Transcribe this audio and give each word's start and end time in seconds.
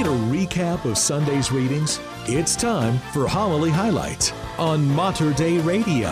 Need 0.00 0.06
a 0.06 0.46
recap 0.46 0.86
of 0.86 0.96
Sunday's 0.96 1.52
readings? 1.52 2.00
It's 2.24 2.56
time 2.56 2.96
for 3.12 3.28
Homily 3.28 3.68
Highlights 3.68 4.32
on 4.56 4.88
Mater 4.94 5.34
Dei 5.34 5.58
Radio. 5.58 6.08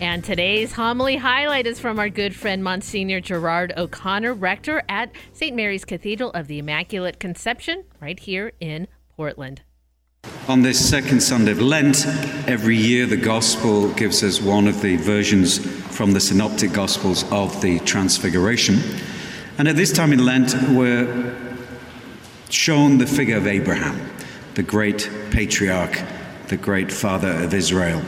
And 0.00 0.22
today's 0.22 0.72
homily 0.72 1.16
highlight 1.16 1.66
is 1.66 1.80
from 1.80 1.98
our 1.98 2.08
good 2.08 2.32
friend 2.32 2.62
Monsignor 2.62 3.20
Gerard 3.20 3.72
O'Connor, 3.76 4.34
rector 4.34 4.84
at 4.88 5.10
St. 5.32 5.56
Mary's 5.56 5.84
Cathedral 5.84 6.30
of 6.30 6.46
the 6.46 6.60
Immaculate 6.60 7.18
Conception, 7.18 7.82
right 7.98 8.20
here 8.20 8.52
in 8.60 8.86
Portland. 9.16 9.62
On 10.46 10.62
this 10.62 10.88
second 10.88 11.24
Sunday 11.24 11.50
of 11.50 11.60
Lent, 11.60 12.06
every 12.46 12.76
year 12.76 13.04
the 13.06 13.16
Gospel 13.16 13.92
gives 13.94 14.22
us 14.22 14.40
one 14.40 14.68
of 14.68 14.80
the 14.80 14.94
versions 14.98 15.58
from 15.96 16.12
the 16.12 16.20
Synoptic 16.20 16.72
Gospels 16.72 17.24
of 17.32 17.60
the 17.60 17.80
Transfiguration. 17.80 18.78
And 19.58 19.66
at 19.66 19.74
this 19.74 19.90
time 19.90 20.12
in 20.12 20.24
Lent, 20.24 20.54
we're 20.70 21.50
shown 22.52 22.98
the 22.98 23.06
figure 23.06 23.36
of 23.36 23.46
Abraham, 23.46 24.10
the 24.54 24.62
great 24.62 25.10
patriarch, 25.30 26.00
the 26.48 26.56
great 26.56 26.92
father 26.92 27.30
of 27.30 27.54
Israel 27.54 28.02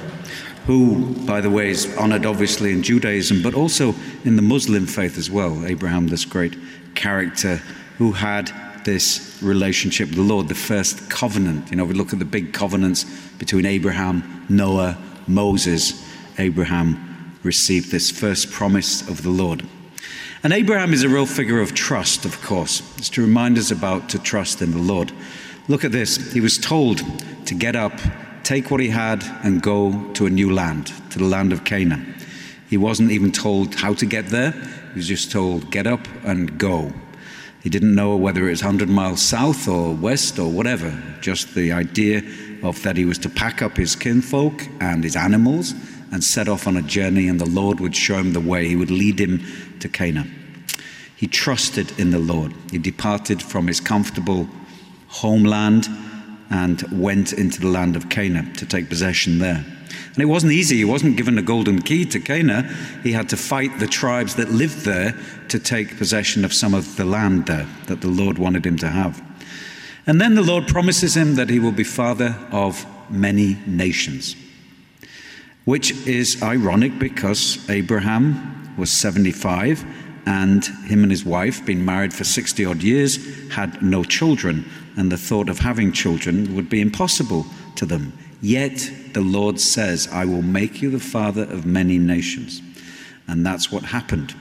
who, 0.66 1.14
by 1.26 1.40
the 1.40 1.50
way, 1.50 1.68
is 1.68 1.94
honored 1.98 2.24
obviously 2.24 2.72
in 2.72 2.82
Judaism, 2.82 3.42
but 3.42 3.54
also 3.54 3.94
in 4.24 4.36
the 4.36 4.42
Muslim 4.42 4.86
faith 4.86 5.18
as 5.18 5.30
well. 5.30 5.64
Abraham, 5.66 6.08
this 6.08 6.24
great 6.24 6.56
character 6.94 7.56
who 7.98 8.12
had 8.12 8.50
this 8.84 9.38
relationship 9.42 10.08
with 10.08 10.16
the 10.16 10.22
Lord, 10.22 10.48
the 10.48 10.54
first 10.54 11.10
covenant. 11.10 11.70
You 11.70 11.76
know, 11.76 11.84
we 11.84 11.94
look 11.94 12.12
at 12.12 12.18
the 12.18 12.24
big 12.24 12.52
covenants 12.52 13.04
between 13.38 13.66
Abraham, 13.66 14.46
Noah, 14.48 14.96
Moses. 15.26 16.02
Abraham 16.38 17.38
received 17.42 17.90
this 17.90 18.10
first 18.10 18.50
promise 18.50 19.06
of 19.08 19.22
the 19.22 19.30
Lord. 19.30 19.66
And 20.44 20.52
Abraham 20.52 20.92
is 20.92 21.02
a 21.02 21.08
real 21.08 21.24
figure 21.24 21.58
of 21.58 21.72
trust, 21.72 22.26
of 22.26 22.42
course. 22.42 22.82
It's 22.98 23.08
to 23.10 23.22
remind 23.22 23.56
us 23.56 23.70
about 23.70 24.10
to 24.10 24.18
trust 24.18 24.60
in 24.60 24.72
the 24.72 24.78
Lord. 24.78 25.10
Look 25.68 25.84
at 25.84 25.92
this. 25.92 26.34
He 26.34 26.41
was 26.42 26.58
told 26.58 27.02
to 27.46 27.55
get 27.55 27.74
up 27.74 27.98
take 28.42 28.70
what 28.70 28.78
he 28.78 28.91
had 28.91 29.24
and 29.42 29.62
go 29.62 30.12
to 30.12 30.27
a 30.27 30.30
new 30.30 30.52
land, 30.52 30.92
to 31.10 31.19
the 31.19 31.24
land 31.24 31.50
of 31.50 31.64
Canaan. 31.64 32.14
He 32.69 32.77
wasn't 32.77 33.10
even 33.10 33.32
told 33.32 33.74
how 33.74 33.94
to 33.94 34.04
get 34.04 34.27
there, 34.27 34.50
he 34.50 34.98
was 34.98 35.08
just 35.08 35.32
told, 35.32 35.70
get 35.70 35.86
up 35.86 36.06
and 36.24 36.58
go. 36.58 36.92
He 37.62 37.70
didn't 37.70 37.94
know 37.94 38.14
whether 38.14 38.47
it 38.47 38.50
was 38.50 38.62
100 38.62 38.91
miles 38.91 39.22
south 39.22 39.66
or 39.66 39.94
west 39.94 40.38
or 40.38 40.50
whatever, 40.50 41.02
just 41.22 41.54
the 41.54 41.72
idea 41.72 42.22
of 42.62 42.82
that 42.82 42.98
he 42.98 43.06
was 43.06 43.16
to 43.20 43.30
pack 43.30 43.62
up 43.62 43.78
his 43.78 43.97
kinfolk 43.97 44.69
and 44.80 45.02
his 45.02 45.16
animals 45.16 45.72
and 46.14 46.22
set 46.22 46.48
off 46.48 46.68
on 46.68 46.76
a 46.76 46.82
journey, 46.82 47.26
and 47.26 47.40
the 47.40 47.50
Lord 47.50 47.80
would 47.80 47.96
show 47.96 48.18
him 48.18 48.34
the 48.34 48.40
way. 48.40 48.68
He 48.68 48.76
would 48.76 48.90
lead 48.90 49.20
him 49.20 49.44
to 49.80 49.88
Canaan. 49.88 50.64
He 51.16 51.26
trusted 51.26 51.98
in 51.98 52.12
the 52.12 52.20
Lord. 52.20 52.54
He 52.70 52.78
departed 52.78 53.42
from 53.42 53.66
his 53.66 53.80
comfortable 53.80 54.48
homeland 55.08 55.88
and 56.50 56.84
went 56.92 57.32
into 57.32 57.60
the 57.60 57.66
land 57.66 57.96
of 57.96 58.10
Canaan 58.10 58.52
to 58.54 58.64
take 58.64 58.88
possession 58.88 59.40
there. 59.40 59.64
And 60.14 60.22
it 60.22 60.26
wasn't 60.26 60.52
easy. 60.52 60.76
He 60.76 60.84
wasn't 60.84 61.16
given 61.16 61.36
a 61.36 61.42
golden 61.42 61.82
key 61.82 62.04
to 62.04 62.20
Canaan. 62.20 62.72
He 63.02 63.10
had 63.10 63.28
to 63.30 63.36
fight 63.36 63.80
the 63.80 63.88
tribes 63.88 64.36
that 64.36 64.50
lived 64.50 64.84
there 64.84 65.18
to 65.48 65.58
take 65.58 65.98
possession 65.98 66.44
of 66.44 66.54
some 66.54 66.74
of 66.74 66.94
the 66.94 67.04
land 67.04 67.46
there 67.46 67.66
that 67.86 68.02
the 68.02 68.08
Lord 68.08 68.38
wanted 68.38 68.64
him 68.64 68.76
to 68.78 68.88
have. 68.88 69.20
And 70.06 70.20
then 70.20 70.36
the 70.36 70.42
Lord 70.42 70.68
promises 70.68 71.16
him 71.16 71.34
that 71.34 71.50
he 71.50 71.58
will 71.58 71.72
be 71.72 71.82
father 71.82 72.36
of 72.52 72.86
many 73.10 73.58
nations, 73.66 74.36
which 75.64 75.92
is 76.06 76.42
ironic 76.42 76.98
because 76.98 77.58
Abraham 77.70 78.74
was 78.76 78.90
75 78.90 79.84
and 80.26 80.64
him 80.64 81.02
and 81.02 81.10
his 81.10 81.24
wife, 81.24 81.64
been 81.64 81.84
married 81.84 82.12
for 82.12 82.24
60 82.24 82.64
odd 82.64 82.82
years, 82.82 83.18
had 83.50 83.82
no 83.82 84.04
children 84.04 84.64
and 84.96 85.10
the 85.10 85.16
thought 85.16 85.48
of 85.48 85.58
having 85.58 85.92
children 85.92 86.54
would 86.54 86.68
be 86.68 86.80
impossible 86.80 87.46
to 87.76 87.86
them. 87.86 88.12
Yet 88.40 88.90
the 89.12 89.20
Lord 89.20 89.60
says, 89.60 90.08
I 90.12 90.24
will 90.24 90.42
make 90.42 90.82
you 90.82 90.91
the 90.91 91.00
father 91.00 91.44
of 91.44 91.66
many 91.66 91.98
nations. 91.98 92.62
And 93.26 93.44
that's 93.44 93.72
what 93.72 93.84
happened. 93.84 94.34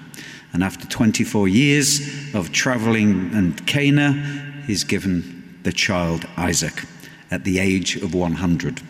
And 0.52 0.64
after 0.64 0.88
24 0.88 1.48
years 1.48 2.34
of 2.36 2.52
traveling 2.52 3.34
and 3.34 3.66
Canaan, 3.66 4.64
he's 4.68 4.84
given 4.84 5.58
the 5.64 5.72
child 5.72 6.28
Isaac 6.38 6.84
at 7.32 7.44
the 7.44 7.60
age 7.60 7.96
of 7.96 8.14
100. 8.14 8.82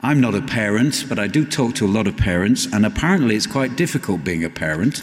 I'm 0.00 0.20
not 0.20 0.36
a 0.36 0.42
parent, 0.42 1.06
but 1.08 1.18
I 1.18 1.26
do 1.26 1.44
talk 1.44 1.74
to 1.76 1.86
a 1.86 1.88
lot 1.90 2.06
of 2.06 2.16
parents, 2.16 2.66
and 2.72 2.86
apparently 2.86 3.34
it's 3.34 3.48
quite 3.48 3.74
difficult 3.74 4.22
being 4.22 4.44
a 4.44 4.50
parent. 4.50 5.02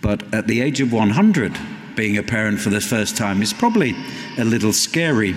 But 0.00 0.34
at 0.34 0.48
the 0.48 0.60
age 0.60 0.80
of 0.80 0.92
100, 0.92 1.56
being 1.94 2.18
a 2.18 2.22
parent 2.24 2.58
for 2.58 2.70
the 2.70 2.80
first 2.80 3.16
time 3.16 3.42
is 3.42 3.52
probably 3.52 3.94
a 4.36 4.44
little 4.44 4.72
scary. 4.72 5.36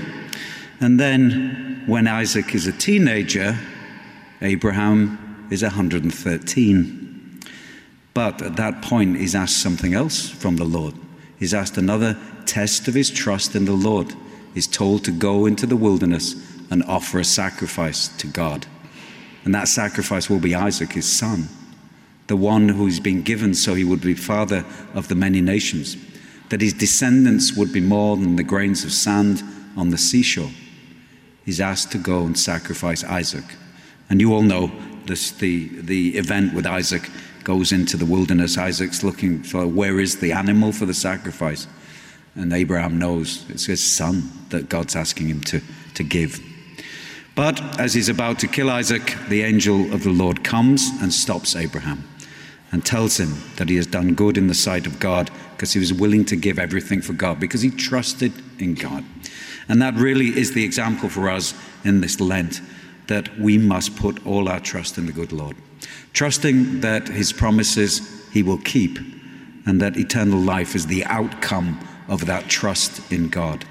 And 0.79 0.99
then 0.99 1.83
when 1.85 2.07
Isaac 2.07 2.55
is 2.55 2.65
a 2.65 2.71
teenager, 2.71 3.55
Abraham 4.41 5.47
is 5.51 5.61
113. 5.61 7.39
But 8.15 8.41
at 8.41 8.55
that 8.55 8.81
point, 8.81 9.17
he's 9.17 9.35
asked 9.35 9.61
something 9.61 9.93
else 9.93 10.27
from 10.27 10.55
the 10.55 10.65
Lord. 10.65 10.95
He's 11.37 11.53
asked 11.53 11.77
another 11.77 12.17
test 12.47 12.87
of 12.87 12.95
his 12.95 13.11
trust 13.11 13.55
in 13.55 13.65
the 13.65 13.73
Lord. 13.73 14.15
He's 14.55 14.67
told 14.67 15.05
to 15.05 15.11
go 15.11 15.45
into 15.45 15.67
the 15.67 15.77
wilderness 15.77 16.33
and 16.71 16.83
offer 16.85 17.19
a 17.19 17.23
sacrifice 17.23 18.07
to 18.07 18.25
God. 18.25 18.65
And 19.45 19.53
that 19.53 19.67
sacrifice 19.67 20.29
will 20.29 20.39
be 20.39 20.55
Isaac, 20.55 20.93
his 20.93 21.05
son, 21.05 21.49
the 22.25 22.35
one 22.35 22.69
who's 22.69 22.99
been 22.99 23.21
given 23.21 23.53
so 23.53 23.75
he 23.75 23.83
would 23.83 24.01
be 24.01 24.15
father 24.15 24.65
of 24.95 25.07
the 25.07 25.15
many 25.15 25.41
nations 25.41 25.95
that 26.51 26.61
his 26.61 26.73
descendants 26.73 27.55
would 27.55 27.71
be 27.71 27.79
more 27.79 28.17
than 28.17 28.35
the 28.35 28.43
grains 28.43 28.83
of 28.83 28.91
sand 28.91 29.41
on 29.77 29.89
the 29.89 29.97
seashore. 29.97 30.51
He's 31.45 31.61
asked 31.61 31.93
to 31.93 31.97
go 31.97 32.25
and 32.25 32.37
sacrifice 32.37 33.05
Isaac. 33.05 33.45
And 34.09 34.19
you 34.19 34.33
all 34.33 34.41
know 34.41 34.69
this, 35.05 35.31
the, 35.31 35.69
the 35.69 36.17
event 36.17 36.53
with 36.53 36.65
Isaac 36.65 37.09
goes 37.45 37.71
into 37.71 37.95
the 37.95 38.05
wilderness. 38.05 38.57
Isaac's 38.57 39.01
looking 39.01 39.43
for 39.43 39.65
where 39.65 39.97
is 39.99 40.19
the 40.19 40.33
animal 40.33 40.73
for 40.73 40.85
the 40.85 40.93
sacrifice? 40.93 41.67
And 42.35 42.51
Abraham 42.51 42.99
knows 42.99 43.45
it's 43.49 43.65
his 43.65 43.81
son 43.81 44.29
that 44.49 44.67
God's 44.67 44.95
asking 44.95 45.27
him 45.27 45.41
to, 45.41 45.61
to 45.95 46.03
give. 46.03 46.41
But 47.35 47.79
as 47.79 47.93
he's 47.93 48.09
about 48.09 48.39
to 48.39 48.47
kill 48.47 48.69
Isaac, 48.69 49.15
the 49.29 49.43
angel 49.43 49.93
of 49.93 50.03
the 50.03 50.11
Lord 50.11 50.43
comes 50.43 50.89
and 51.01 51.13
stops 51.13 51.55
Abraham 51.55 52.07
and 52.71 52.85
tells 52.85 53.19
him 53.19 53.35
that 53.57 53.69
he 53.69 53.75
has 53.77 53.87
done 53.87 54.13
good 54.13 54.37
in 54.37 54.47
the 54.47 54.53
sight 54.53 54.85
of 54.85 54.99
God 54.99 55.29
because 55.51 55.73
he 55.73 55.79
was 55.79 55.93
willing 55.93 56.25
to 56.25 56.35
give 56.35 56.59
everything 56.59 57.01
for 57.01 57.13
God 57.13 57.39
because 57.39 57.61
he 57.61 57.69
trusted 57.69 58.33
in 58.59 58.75
God. 58.75 59.03
And 59.69 59.81
that 59.81 59.95
really 59.95 60.27
is 60.27 60.53
the 60.53 60.63
example 60.63 61.09
for 61.09 61.29
us 61.29 61.53
in 61.83 62.01
this 62.01 62.19
Lent 62.19 62.61
that 63.07 63.37
we 63.39 63.57
must 63.57 63.95
put 63.95 64.25
all 64.25 64.49
our 64.49 64.59
trust 64.59 64.97
in 64.97 65.05
the 65.05 65.11
good 65.11 65.31
Lord, 65.31 65.55
trusting 66.13 66.81
that 66.81 67.07
his 67.07 67.33
promises 67.33 68.29
he 68.31 68.43
will 68.43 68.57
keep 68.59 68.99
and 69.65 69.81
that 69.81 69.97
eternal 69.97 70.39
life 70.39 70.75
is 70.75 70.87
the 70.87 71.05
outcome 71.05 71.79
of 72.07 72.25
that 72.25 72.49
trust 72.49 73.11
in 73.11 73.29
God. 73.29 73.65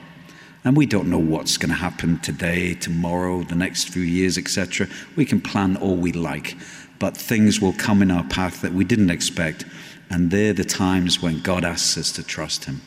And 0.64 0.76
we 0.76 0.86
don't 0.86 1.08
know 1.08 1.18
what's 1.18 1.56
going 1.56 1.70
to 1.70 1.74
happen 1.76 2.18
today, 2.18 2.74
tomorrow, 2.74 3.42
the 3.42 3.54
next 3.54 3.88
few 3.88 4.02
years, 4.02 4.36
etc. 4.36 4.88
We 5.16 5.24
can 5.24 5.40
plan 5.40 5.76
all 5.76 5.96
we 5.96 6.12
like 6.12 6.56
but 7.00 7.16
things 7.16 7.60
will 7.60 7.72
come 7.72 8.02
in 8.02 8.12
our 8.12 8.24
path 8.24 8.60
that 8.60 8.72
we 8.72 8.84
didn't 8.84 9.10
expect. 9.10 9.64
And 10.10 10.30
they're 10.30 10.52
the 10.52 10.64
times 10.64 11.20
when 11.20 11.40
God 11.40 11.64
asks 11.64 11.98
us 11.98 12.12
to 12.12 12.22
trust 12.22 12.66
Him. 12.66 12.82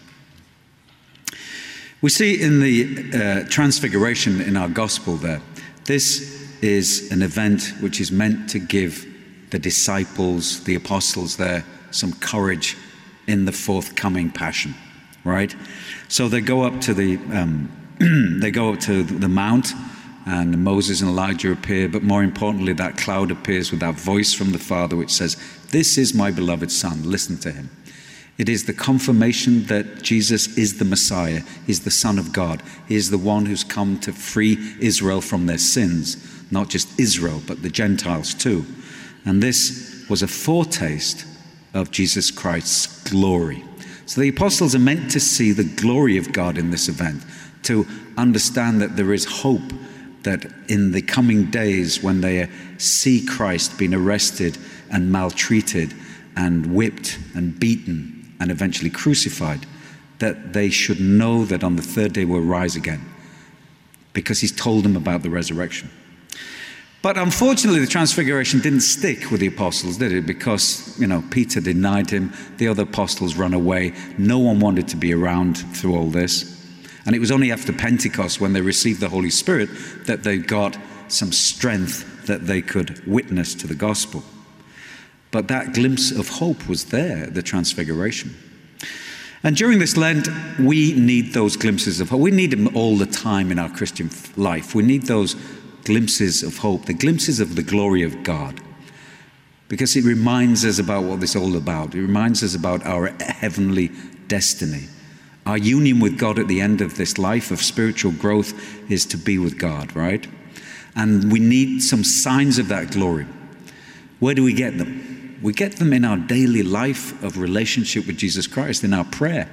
We 2.01 2.09
see 2.09 2.41
in 2.41 2.61
the 2.61 3.11
uh, 3.13 3.49
Transfiguration 3.49 4.39
in 4.39 4.55
our 4.55 4.69
gospel 4.69 5.15
there, 5.15 5.41
this 5.85 6.31
is 6.61 7.11
an 7.11 7.21
event 7.21 7.73
which 7.79 7.99
is 7.99 8.11
meant 8.11 8.49
to 8.51 8.59
give 8.59 9.05
the 9.49 9.59
disciples, 9.59 10.63
the 10.63 10.75
apostles 10.75 11.37
there, 11.37 11.65
some 11.91 12.13
courage 12.13 12.77
in 13.27 13.45
the 13.45 13.51
forthcoming 13.51 14.29
passion, 14.29 14.75
right? 15.23 15.55
So 16.07 16.27
they 16.27 16.41
go 16.41 16.63
up 16.63 16.81
to 16.81 16.93
the 16.93 17.17
um, 17.31 17.71
they 18.41 18.51
go 18.51 18.73
up 18.73 18.79
to 18.81 19.03
the 19.03 19.29
mount 19.29 19.73
and 20.25 20.63
Moses 20.63 21.01
and 21.01 21.09
Elijah 21.09 21.51
appear, 21.51 21.89
but 21.89 22.01
more 22.01 22.23
importantly, 22.23 22.73
that 22.73 22.97
cloud 22.97 23.29
appears 23.29 23.71
with 23.71 23.81
that 23.81 23.95
voice 23.95 24.33
from 24.33 24.51
the 24.51 24.59
Father 24.59 24.95
which 24.95 25.11
says, 25.11 25.37
This 25.71 25.97
is 25.97 26.13
my 26.13 26.31
beloved 26.31 26.71
Son, 26.71 27.03
listen 27.03 27.37
to 27.39 27.51
him. 27.51 27.69
It 28.37 28.49
is 28.49 28.65
the 28.65 28.73
confirmation 28.73 29.65
that 29.65 30.01
Jesus 30.01 30.57
is 30.57 30.79
the 30.79 30.85
Messiah, 30.85 31.41
He's 31.67 31.81
the 31.81 31.91
Son 31.91 32.17
of 32.17 32.33
God, 32.33 32.63
He 32.87 32.95
is 32.95 33.09
the 33.09 33.17
one 33.17 33.45
who's 33.45 33.63
come 33.63 33.99
to 33.99 34.11
free 34.11 34.57
Israel 34.79 35.21
from 35.21 35.45
their 35.45 35.57
sins, 35.57 36.17
not 36.51 36.69
just 36.69 36.99
Israel, 36.99 37.41
but 37.45 37.61
the 37.61 37.69
Gentiles 37.69 38.33
too. 38.33 38.65
And 39.25 39.43
this 39.43 40.05
was 40.09 40.23
a 40.23 40.27
foretaste 40.27 41.25
of 41.73 41.91
Jesus 41.91 42.31
Christ's 42.31 43.09
glory. 43.09 43.63
So 44.05 44.21
the 44.21 44.29
apostles 44.29 44.75
are 44.75 44.79
meant 44.79 45.11
to 45.11 45.19
see 45.19 45.51
the 45.51 45.63
glory 45.63 46.17
of 46.17 46.33
God 46.33 46.57
in 46.57 46.71
this 46.71 46.89
event, 46.89 47.23
to 47.63 47.85
understand 48.17 48.81
that 48.81 48.95
there 48.95 49.13
is 49.13 49.25
hope 49.25 49.73
that 50.23 50.45
in 50.67 50.91
the 50.91 51.01
coming 51.01 51.51
days, 51.51 52.01
when 52.01 52.21
they 52.21 52.49
see 52.77 53.25
Christ 53.25 53.77
being 53.77 53.93
arrested 53.93 54.57
and 54.91 55.11
maltreated 55.11 55.93
and 56.35 56.73
whipped 56.73 57.17
and 57.35 57.57
beaten 57.59 58.35
and 58.39 58.51
eventually 58.51 58.89
crucified, 58.89 59.65
that 60.19 60.53
they 60.53 60.69
should 60.69 60.99
know 60.99 61.45
that 61.45 61.63
on 61.63 61.75
the 61.75 61.81
third 61.81 62.13
day 62.13 62.25
we'll 62.25 62.41
rise 62.41 62.75
again 62.75 63.01
because 64.13 64.39
he's 64.39 64.55
told 64.55 64.83
them 64.83 64.95
about 64.95 65.23
the 65.23 65.29
resurrection. 65.29 65.89
But 67.03 67.17
unfortunately, 67.17 67.81
the 67.81 67.87
transfiguration 67.87 68.61
didn't 68.61 68.79
stick 68.79 69.29
with 69.29 69.41
the 69.41 69.47
apostles, 69.47 69.97
did 69.97 70.13
it? 70.13 70.25
Because, 70.25 70.97
you 70.97 71.05
know, 71.05 71.21
Peter 71.31 71.59
denied 71.59 72.09
him, 72.09 72.31
the 72.57 72.69
other 72.69 72.83
apostles 72.83 73.35
ran 73.35 73.53
away, 73.53 73.93
no 74.17 74.39
one 74.39 74.61
wanted 74.61 74.87
to 74.87 74.95
be 74.95 75.13
around 75.13 75.57
through 75.75 75.97
all 75.97 76.09
this. 76.09 76.65
And 77.05 77.13
it 77.13 77.19
was 77.19 77.29
only 77.29 77.51
after 77.51 77.73
Pentecost, 77.73 78.39
when 78.39 78.53
they 78.53 78.61
received 78.61 79.01
the 79.01 79.09
Holy 79.09 79.29
Spirit, 79.29 79.69
that 80.05 80.23
they 80.23 80.37
got 80.37 80.77
some 81.09 81.33
strength 81.33 82.25
that 82.25 82.47
they 82.47 82.61
could 82.61 83.05
witness 83.05 83.53
to 83.55 83.67
the 83.67 83.75
gospel. 83.75 84.23
But 85.31 85.49
that 85.49 85.73
glimpse 85.73 86.09
of 86.09 86.29
hope 86.29 86.69
was 86.69 86.85
there, 86.85 87.27
the 87.27 87.43
transfiguration. 87.43 88.33
And 89.43 89.57
during 89.57 89.79
this 89.79 89.97
Lent, 89.97 90.29
we 90.57 90.93
need 90.93 91.33
those 91.33 91.57
glimpses 91.57 91.99
of 91.99 92.11
hope. 92.11 92.21
We 92.21 92.31
need 92.31 92.51
them 92.51 92.73
all 92.77 92.95
the 92.95 93.05
time 93.05 93.51
in 93.51 93.59
our 93.59 93.67
Christian 93.67 94.09
life. 94.37 94.73
We 94.73 94.83
need 94.83 95.03
those 95.03 95.35
glimpses 95.85 96.43
of 96.43 96.57
hope, 96.57 96.85
the 96.85 96.93
glimpses 96.93 97.39
of 97.39 97.55
the 97.55 97.63
glory 97.63 98.03
of 98.03 98.23
God. 98.23 98.61
Because 99.67 99.95
it 99.95 100.03
reminds 100.03 100.65
us 100.65 100.79
about 100.79 101.03
what 101.03 101.19
this 101.19 101.35
is 101.35 101.41
all 101.41 101.55
about. 101.55 101.95
It 101.95 102.01
reminds 102.01 102.43
us 102.43 102.55
about 102.55 102.85
our 102.85 103.07
heavenly 103.19 103.91
destiny. 104.27 104.87
Our 105.45 105.57
union 105.57 105.99
with 105.99 106.17
God 106.17 106.39
at 106.39 106.47
the 106.47 106.61
end 106.61 106.81
of 106.81 106.95
this 106.95 107.17
life 107.17 107.51
of 107.51 107.61
spiritual 107.61 108.11
growth 108.11 108.53
is 108.89 109.05
to 109.07 109.17
be 109.17 109.37
with 109.37 109.57
God, 109.57 109.95
right? 109.95 110.27
And 110.95 111.31
we 111.31 111.39
need 111.39 111.81
some 111.81 112.03
signs 112.03 112.59
of 112.59 112.67
that 112.67 112.91
glory. 112.91 113.25
Where 114.19 114.35
do 114.35 114.43
we 114.43 114.53
get 114.53 114.77
them? 114.77 115.39
We 115.41 115.51
get 115.51 115.77
them 115.77 115.91
in 115.91 116.05
our 116.05 116.17
daily 116.17 116.63
life 116.63 117.21
of 117.23 117.37
relationship 117.37 118.07
with 118.07 118.17
Jesus 118.17 118.47
Christ, 118.47 118.83
in 118.83 118.93
our 118.93 119.03
prayer. 119.03 119.49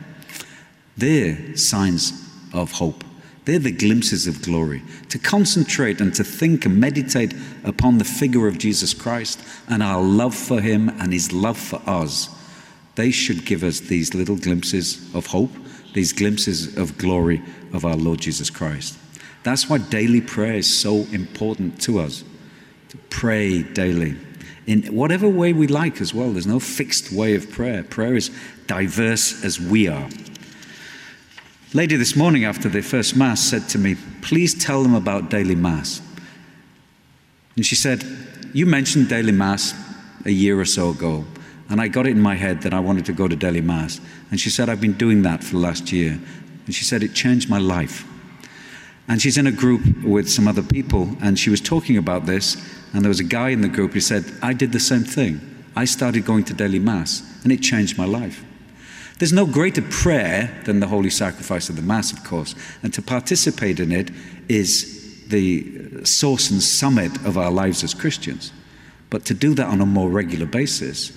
They're 0.96 1.56
signs 1.56 2.12
of 2.52 2.72
hope. 2.72 3.02
They're 3.44 3.58
the 3.58 3.72
glimpses 3.72 4.26
of 4.26 4.42
glory. 4.42 4.82
To 5.08 5.18
concentrate 5.18 6.00
and 6.00 6.14
to 6.14 6.24
think 6.24 6.66
and 6.66 6.78
meditate 6.78 7.34
upon 7.64 7.98
the 7.98 8.04
figure 8.04 8.46
of 8.46 8.58
Jesus 8.58 8.92
Christ 8.92 9.40
and 9.68 9.82
our 9.82 10.02
love 10.02 10.34
for 10.34 10.60
him 10.60 10.88
and 10.88 11.12
his 11.12 11.32
love 11.32 11.58
for 11.58 11.80
us, 11.86 12.28
they 12.96 13.10
should 13.10 13.46
give 13.46 13.64
us 13.64 13.80
these 13.80 14.14
little 14.14 14.36
glimpses 14.36 15.12
of 15.14 15.26
hope, 15.26 15.50
these 15.94 16.12
glimpses 16.12 16.76
of 16.76 16.98
glory 16.98 17.42
of 17.72 17.84
our 17.84 17.96
Lord 17.96 18.20
Jesus 18.20 18.50
Christ. 18.50 18.98
That's 19.42 19.70
why 19.70 19.78
daily 19.78 20.20
prayer 20.20 20.54
is 20.54 20.78
so 20.78 21.06
important 21.12 21.80
to 21.82 21.98
us. 21.98 22.24
To 22.90 22.98
pray 23.08 23.62
daily 23.62 24.16
in 24.66 24.82
whatever 24.94 25.28
way 25.28 25.52
we 25.52 25.66
like 25.66 26.00
as 26.00 26.12
well. 26.12 26.30
There's 26.32 26.46
no 26.46 26.60
fixed 26.60 27.12
way 27.12 27.34
of 27.34 27.50
prayer. 27.50 27.84
Prayer 27.84 28.16
is 28.16 28.30
diverse 28.66 29.44
as 29.44 29.60
we 29.60 29.88
are 29.88 30.08
lady 31.72 31.94
this 31.94 32.16
morning 32.16 32.44
after 32.44 32.68
the 32.68 32.82
first 32.82 33.14
Mass 33.14 33.40
said 33.40 33.68
to 33.68 33.78
me, 33.78 33.96
Please 34.22 34.54
tell 34.54 34.82
them 34.82 34.94
about 34.94 35.30
daily 35.30 35.54
Mass. 35.54 36.02
And 37.54 37.64
she 37.64 37.76
said, 37.76 38.04
You 38.52 38.66
mentioned 38.66 39.08
daily 39.08 39.32
Mass 39.32 39.74
a 40.24 40.30
year 40.30 40.58
or 40.58 40.64
so 40.64 40.90
ago, 40.90 41.24
and 41.68 41.80
I 41.80 41.86
got 41.86 42.06
it 42.06 42.10
in 42.10 42.20
my 42.20 42.34
head 42.34 42.62
that 42.62 42.74
I 42.74 42.80
wanted 42.80 43.06
to 43.06 43.12
go 43.12 43.28
to 43.28 43.36
daily 43.36 43.60
Mass. 43.60 44.00
And 44.30 44.40
she 44.40 44.50
said, 44.50 44.68
I've 44.68 44.80
been 44.80 44.98
doing 44.98 45.22
that 45.22 45.44
for 45.44 45.52
the 45.52 45.58
last 45.60 45.92
year. 45.92 46.18
And 46.66 46.74
she 46.74 46.84
said, 46.84 47.04
It 47.04 47.14
changed 47.14 47.48
my 47.48 47.58
life. 47.58 48.04
And 49.06 49.22
she's 49.22 49.38
in 49.38 49.46
a 49.46 49.52
group 49.52 50.02
with 50.02 50.28
some 50.28 50.48
other 50.48 50.62
people, 50.62 51.16
and 51.22 51.38
she 51.38 51.50
was 51.50 51.60
talking 51.60 51.96
about 51.96 52.26
this. 52.26 52.56
And 52.92 53.02
there 53.02 53.08
was 53.08 53.20
a 53.20 53.24
guy 53.24 53.50
in 53.50 53.60
the 53.60 53.68
group 53.68 53.92
who 53.92 54.00
said, 54.00 54.24
I 54.42 54.54
did 54.54 54.72
the 54.72 54.80
same 54.80 55.04
thing. 55.04 55.40
I 55.76 55.84
started 55.84 56.24
going 56.24 56.44
to 56.44 56.54
daily 56.54 56.80
Mass, 56.80 57.22
and 57.44 57.52
it 57.52 57.58
changed 57.58 57.96
my 57.96 58.06
life. 58.06 58.44
There's 59.20 59.34
no 59.34 59.44
greater 59.44 59.82
prayer 59.82 60.50
than 60.64 60.80
the 60.80 60.86
holy 60.86 61.10
sacrifice 61.10 61.68
of 61.68 61.76
the 61.76 61.82
Mass, 61.82 62.10
of 62.10 62.24
course, 62.24 62.54
and 62.82 62.92
to 62.94 63.02
participate 63.02 63.78
in 63.78 63.92
it 63.92 64.10
is 64.48 65.26
the 65.28 66.06
source 66.06 66.50
and 66.50 66.62
summit 66.62 67.14
of 67.26 67.36
our 67.36 67.50
lives 67.50 67.84
as 67.84 67.92
Christians. 67.92 68.50
But 69.10 69.26
to 69.26 69.34
do 69.34 69.54
that 69.56 69.66
on 69.66 69.82
a 69.82 69.86
more 69.86 70.08
regular 70.08 70.46
basis, 70.46 71.12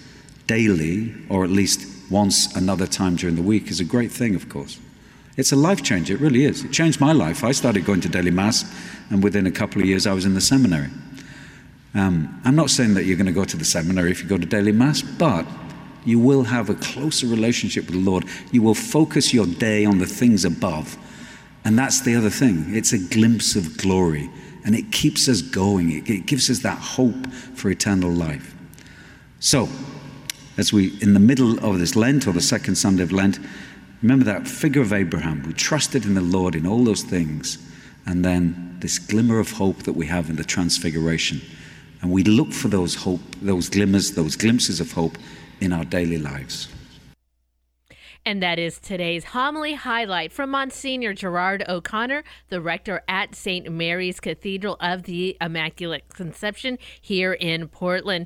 daily, 0.48 1.16
or 1.30 1.46
at 1.46 1.50
least 1.50 1.88
once 2.12 2.54
another 2.58 2.88
time 2.88 3.16
during 3.16 3.38
the 3.38 3.42
week, 3.42 3.72
is 3.72 3.80
a 3.80 3.86
great 3.86 4.12
thing, 4.12 4.36
of 4.36 4.50
course. 4.50 4.82
It's 5.38 5.54
a 5.54 5.56
life 5.56 5.82
changer, 5.82 6.16
it 6.16 6.20
really 6.20 6.44
is. 6.44 6.66
It 6.66 6.74
changed 6.74 7.00
my 7.00 7.14
life. 7.14 7.42
I 7.42 7.54
started 7.54 7.86
going 7.86 8.02
to 8.02 8.10
daily 8.10 8.32
Mass, 8.32 8.66
and 9.12 9.24
within 9.24 9.48
a 9.48 9.52
couple 9.52 9.82
of 9.82 9.88
years, 9.88 10.06
I 10.06 10.12
was 10.12 10.26
in 10.26 10.34
the 10.34 10.42
seminary. 10.42 10.90
Um, 11.96 12.42
I'm 12.44 12.58
not 12.58 12.70
saying 12.70 12.96
that 12.96 13.06
you're 13.06 13.16
going 13.16 13.28
to 13.28 13.32
go 13.32 13.46
to 13.46 13.56
the 13.56 13.64
seminary 13.64 14.12
if 14.12 14.22
you 14.22 14.28
go 14.28 14.38
to 14.38 14.46
daily 14.46 14.74
Mass, 14.74 15.02
but 15.02 15.46
you 16.06 16.20
will 16.20 16.44
have 16.44 16.70
a 16.70 16.76
closer 16.76 17.28
relationship 17.28 17.86
with 17.86 17.96
the 17.96 18.10
Lord. 18.12 18.26
You 18.52 18.62
will 18.62 18.76
focus 18.76 19.34
your 19.34 19.46
day 19.46 19.86
on 19.86 20.00
the 20.00 20.06
things 20.06 20.46
above. 20.46 20.98
And 21.66 21.78
that's 21.78 22.02
the 22.02 22.16
other 22.16 22.30
thing. 22.30 22.66
It's 22.76 22.94
a 22.94 22.98
glimpse 22.98 23.56
of 23.56 23.78
glory. 23.78 24.30
And 24.66 24.76
it 24.76 24.92
keeps 24.92 25.28
us 25.30 25.42
going. 25.42 25.92
It, 25.92 26.10
it 26.10 26.26
gives 26.26 26.50
us 26.50 26.60
that 26.60 26.78
hope 26.78 27.28
for 27.56 27.70
eternal 27.70 28.12
life. 28.12 28.56
So, 29.40 29.70
as 30.58 30.72
we, 30.72 30.98
in 31.02 31.14
the 31.14 31.20
middle 31.20 31.58
of 31.66 31.80
this 31.80 31.96
Lent 31.96 32.28
or 32.28 32.32
the 32.32 32.42
second 32.42 32.76
Sunday 32.76 33.04
of 33.04 33.12
Lent, 33.12 33.40
remember 34.02 34.26
that 34.26 34.48
figure 34.48 34.82
of 34.82 34.94
Abraham 34.94 35.42
who 35.42 35.54
trusted 35.54 36.06
in 36.06 36.14
the 36.14 36.22
Lord 36.22 36.56
in 36.56 36.68
all 36.68 36.84
those 36.84 37.04
things. 37.04 37.58
And 38.06 38.24
then 38.24 38.78
this 38.80 39.00
glimmer 39.00 39.40
of 39.40 39.52
hope 39.52 39.84
that 39.84 39.94
we 39.94 40.06
have 40.08 40.30
in 40.30 40.36
the 40.36 40.44
transfiguration. 40.44 41.42
And 42.02 42.12
we 42.12 42.24
look 42.24 42.52
for 42.52 42.68
those 42.68 42.96
hope, 42.96 43.22
those 43.42 43.70
glimmers, 43.70 44.12
those 44.12 44.36
glimpses 44.36 44.82
of 44.82 44.92
hope 44.92 45.18
in 45.64 45.72
our 45.72 45.86
daily 45.86 46.18
lives. 46.18 46.68
And 48.26 48.42
that 48.42 48.58
is 48.58 48.80
today's 48.80 49.26
homily 49.26 49.74
highlight 49.74 50.32
from 50.32 50.52
Monsignor 50.52 51.14
Gerard 51.14 51.64
O'Connor, 51.68 52.24
the 52.48 52.62
rector 52.62 53.02
at 53.10 53.36
St. 53.36 53.70
Mary's 53.70 54.22
Cathedral 54.22 54.78
of 54.80 55.04
the 55.04 55.36
Immaculate 55.42 56.08
Conception 56.08 56.78
here 57.02 57.34
in 57.34 57.68
Portland. 57.68 58.22